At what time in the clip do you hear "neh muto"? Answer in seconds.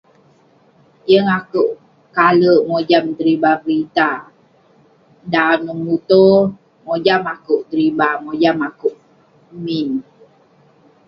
5.65-6.25